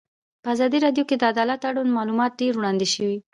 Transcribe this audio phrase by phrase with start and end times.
[0.43, 3.17] په ازادي راډیو کې د عدالت اړوند معلومات ډېر وړاندې شوي.